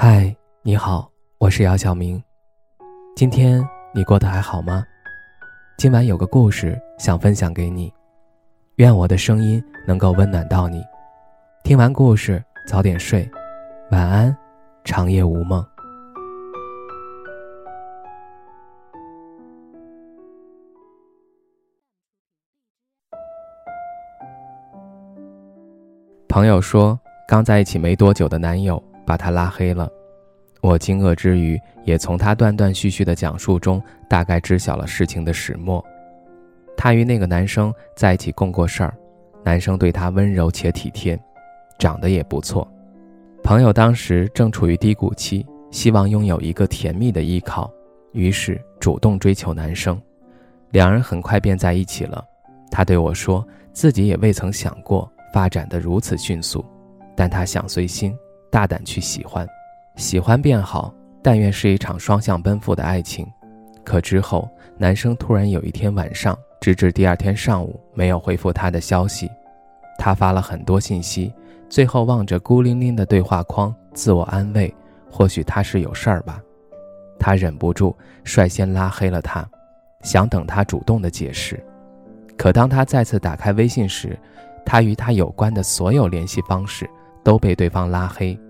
[0.00, 0.32] 嗨，
[0.62, 2.22] 你好，我是姚晓明。
[3.16, 4.84] 今天你过得还好吗？
[5.76, 7.92] 今晚有个故事想分享给你，
[8.76, 10.84] 愿我的声音能够温暖到你。
[11.64, 13.28] 听完故事早点睡，
[13.90, 14.36] 晚安，
[14.84, 15.66] 长夜无梦。
[26.28, 26.96] 朋友说，
[27.26, 28.80] 刚在一起没多久的男友。
[29.08, 29.90] 把他拉黑了，
[30.60, 35.82] 我惊愕之余，也从他断断续续的讲述中大概知晓了事情的始末。
[36.76, 38.94] 他与那个男生在一起共过事儿，
[39.42, 41.18] 男生对他温柔且体贴，
[41.78, 42.70] 长得也不错。
[43.42, 47.72] 朋友当时正处于低谷期，希望拥有一个甜蜜的依靠，
[48.12, 49.98] 于是主动追求男生，
[50.70, 52.22] 两人很快便在一起了。
[52.70, 56.62] 他对我说，自己也未曾想过发展的如此迅速，
[57.16, 58.14] 但他想随心。
[58.50, 59.46] 大胆去喜欢，
[59.96, 63.26] 喜欢便好，但愿是一场双向奔赴的爱情。
[63.84, 69.30] 可之后，男生突然有一天晚上，直至第二天上午没有回复他的消息。
[69.98, 71.32] 他发了很多信息，
[71.68, 74.72] 最后望着孤零零的对话框，自我安慰：
[75.10, 76.40] 或许他是有事儿吧。
[77.18, 79.48] 他忍不住率先拉黑了他，
[80.02, 81.58] 想等他主动的解释。
[82.36, 84.16] 可当他再次打开微信时，
[84.64, 86.88] 他与他有关的所有联系方式。
[87.28, 88.40] 都被对方拉黑，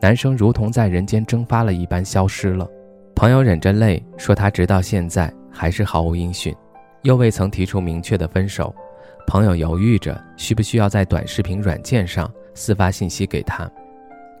[0.00, 2.64] 男生如同在人间蒸发了一般消失了。
[3.12, 6.54] 朋友忍着泪说，他直到现在还是毫无音讯，
[7.02, 8.72] 又未曾提出明确的分手。
[9.26, 13.68] 朋友犹豫着需不需要在短视频软件上私发信息给他。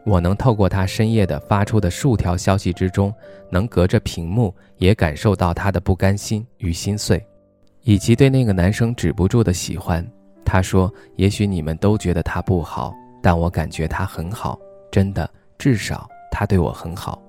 [0.06, 3.12] 我能透过他深夜的发出的数条消息之中，
[3.50, 7.20] 能隔着屏幕也感受到他的不甘心与心碎，
[7.82, 10.08] 以及对那个男生止不住的喜欢。
[10.44, 14.58] 他说：“也许你们都觉得他不好。”但我感觉他很好，
[14.90, 17.20] 真的，至少他对我很好。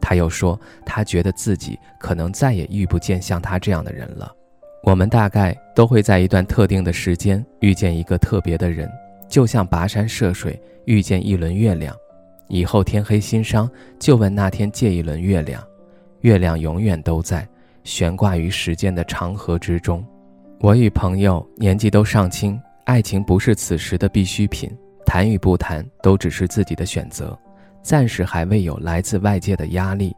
[0.00, 4.32] 他又说，他觉得自己可能再也遇不见像他这样的人了。
[4.82, 8.90] 我们大概都会在一段特定的时间遇见一个特别的人，
[9.28, 11.94] 就像跋山涉水遇见一轮月亮，
[12.48, 15.62] 以后天黑心伤，就问那天借一轮月亮。
[16.22, 17.46] 月亮永远都在，
[17.84, 20.04] 悬挂于时间的长河之中。
[20.60, 24.70] 我与朋友年纪都尚轻，爱情不是此时的必需品。
[25.10, 27.36] 谈与不谈都只是自己的选择，
[27.82, 30.14] 暂时还未有来自外界的压力。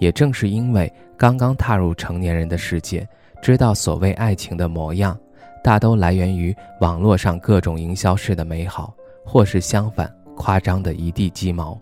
[0.00, 3.08] 也正是因为刚刚踏入成年人的世界，
[3.40, 5.16] 知道所谓爱情的模样，
[5.62, 8.92] 大都来源于网络上各种营销式的美好，
[9.24, 11.80] 或是相反夸张的一地鸡毛。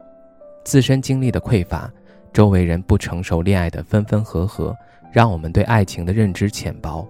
[0.62, 1.90] 自身经历的匮乏，
[2.30, 4.76] 周围人不成熟恋爱的分分合合，
[5.10, 7.08] 让我们对爱情的认知浅薄，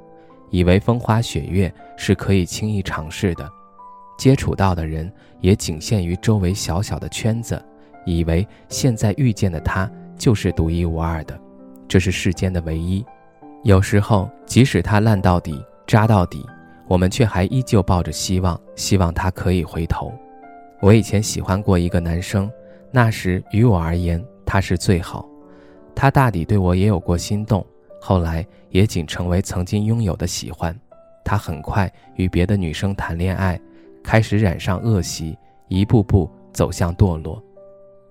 [0.51, 3.51] 以为风花雪月是可以轻易尝试的。
[4.21, 5.11] 接触到的人
[5.41, 7.59] 也仅限于周围小小的圈子，
[8.05, 11.41] 以为现在遇见的他就是独一无二的，
[11.89, 13.03] 这是世间的唯一。
[13.65, 16.45] 有时候，即使他烂到底、渣到底，
[16.87, 20.13] 我们却还依旧抱着希望，希望他可以回头。
[20.83, 22.51] 我以前喜欢过一个男生，
[22.91, 25.27] 那时于我而言他是最好，
[25.95, 27.67] 他大抵对我也有过心动，
[27.99, 30.79] 后来也仅成为曾经拥有的喜欢。
[31.25, 33.59] 他很快与别的女生谈恋爱。
[34.03, 35.37] 开始染上恶习，
[35.69, 37.43] 一步步走向堕落。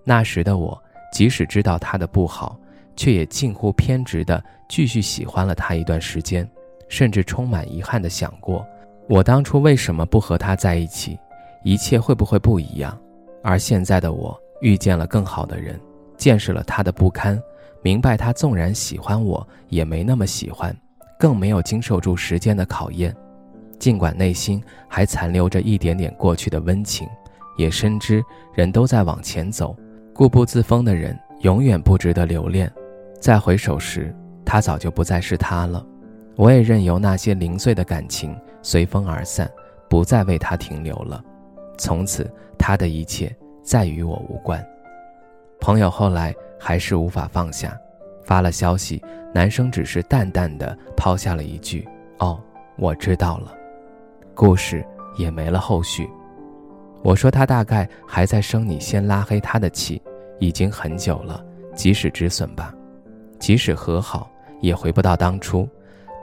[0.04, 2.58] 那时的我，即使知道他的不好，
[2.96, 6.50] 却也近乎偏执地继续喜欢了他一段时间，
[6.88, 8.66] 甚至充满遗憾地想过：
[9.08, 11.18] 我当初为什么不和他在一起？
[11.64, 12.98] 一切会不会不一样？
[13.44, 15.80] 而现在的我遇见了更好的人，
[16.18, 17.42] 见识了他的不堪，
[17.82, 20.76] 明白他纵然喜欢我，也没那么喜欢，
[21.20, 23.16] 更没有经受住时间的考验。
[23.80, 27.08] 尽管内心还残留着一点点过去的温情，
[27.58, 28.22] 也深知
[28.54, 29.76] 人都在往前走，
[30.14, 32.72] 固步自封的人永远不值得留恋。
[33.20, 34.14] 再回首时，
[34.46, 35.86] 他早就不再是他了。
[36.36, 39.50] 我也任由那些零碎的感情随风而散，
[39.90, 41.24] 不再为他停留了。
[41.78, 43.34] 从此，他的一切
[43.64, 44.66] 再与我无关。
[45.60, 47.78] 朋友后来还是无法放下，
[48.24, 49.02] 发了消息，
[49.34, 51.86] 男生只是淡淡的抛下了一句
[52.20, 52.40] ：“哦，
[52.78, 53.54] 我知道了。”
[54.40, 54.86] 故事
[55.18, 56.10] 也没了后续。
[57.04, 60.02] 我说他大概还在生你先拉黑他的气，
[60.40, 61.44] 已经很久了，
[61.76, 62.74] 及时止损吧。
[63.38, 64.32] 即使和好，
[64.62, 65.68] 也回不到当初。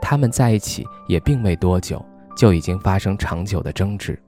[0.01, 2.03] 他们在一起也并未多久，
[2.35, 4.19] 就已经发生长久的争执。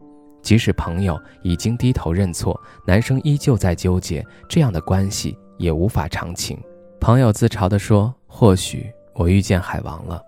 [0.44, 6.56] 即使朋友已经低头认错，男生依旧在纠结，这样的关系也无法长情。
[7.02, 8.86] 朋友自嘲地说：“或许
[9.16, 10.22] 我遇见海王了，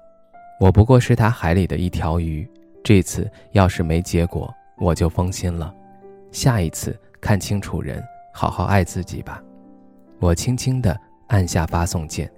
[0.59, 2.49] 我不过是他海里的一条鱼。”
[2.83, 5.73] 这次要是没结果，我就封心了。
[6.31, 9.41] 下一次看清楚人，好好爱自己吧。
[10.19, 10.97] 我轻轻地
[11.27, 12.31] 按下发送键。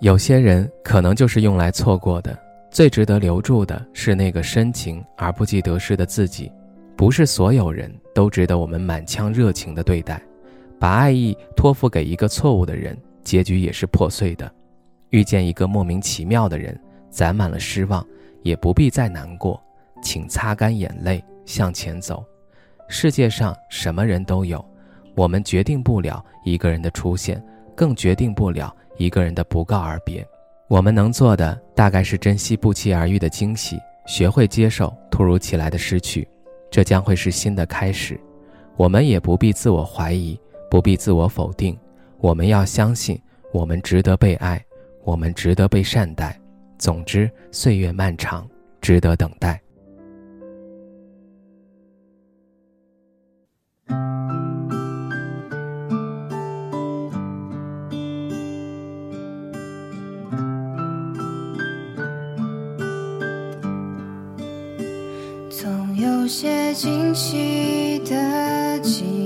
[0.00, 2.38] 有些人可能就是用来错过的，
[2.70, 6.52] 最值得留住的是那个深情而不计得失的自己。
[6.96, 10.20] 不是所有人都值得我们满腔热情的对待，
[10.78, 14.50] 把爱意托付给一个错误的人，结局也是破碎的。
[15.10, 16.78] 遇见一个莫名其妙的人，
[17.10, 18.06] 攒满了失望，
[18.42, 19.62] 也不必再难过，
[20.02, 22.24] 请擦干眼泪向前走。
[22.88, 24.64] 世界上什么人都有，
[25.14, 27.42] 我们决定不了一个人的出现，
[27.74, 30.26] 更决定不了一个人的不告而别。
[30.68, 36.28] 我们能做的大概是珍惜不期而遇的惊喜，学会接受突如其来的失去。
[36.70, 38.20] 这将会是新的开始，
[38.76, 40.38] 我们也不必自我怀疑，
[40.70, 41.78] 不必自我否定。
[42.18, 43.20] 我们要相信，
[43.52, 44.62] 我们值得被爱，
[45.04, 46.38] 我们值得被善待。
[46.78, 48.48] 总之，岁月漫长，
[48.80, 49.60] 值得等待。
[65.58, 69.25] 总有些惊奇的际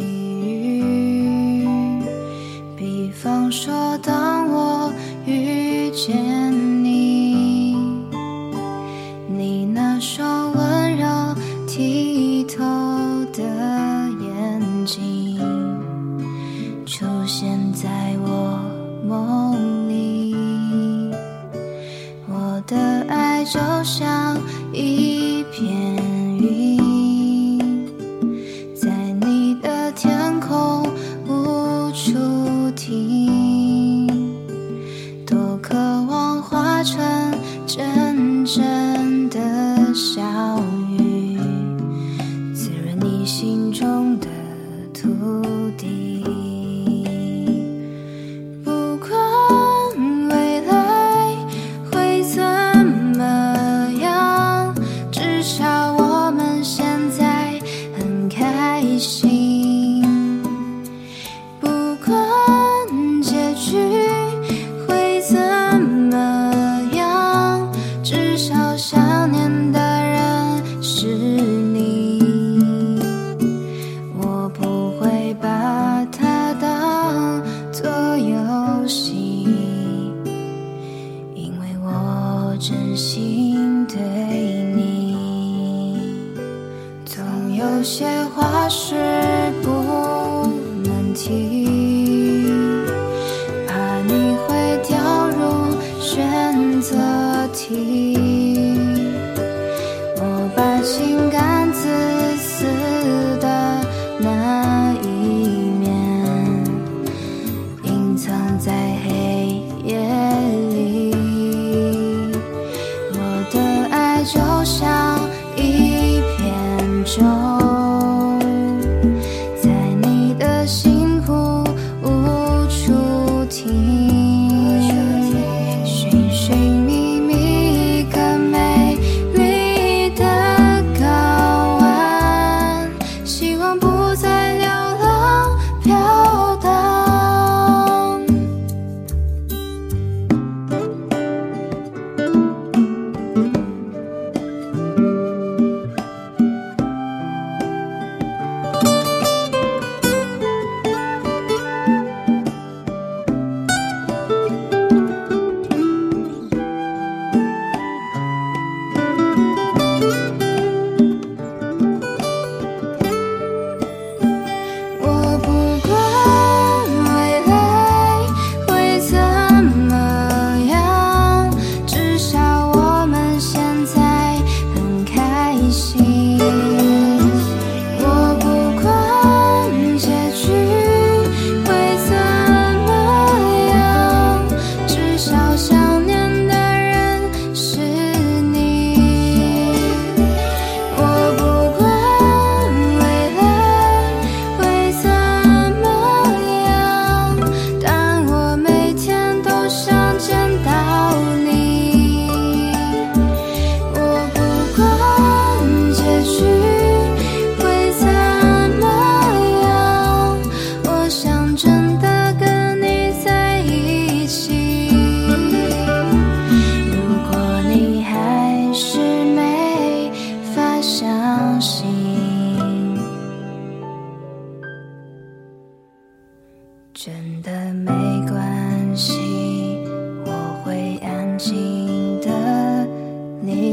[114.32, 114.99] 就像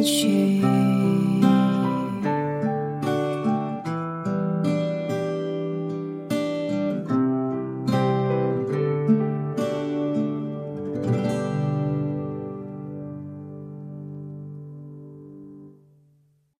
[0.07, 0.56] 许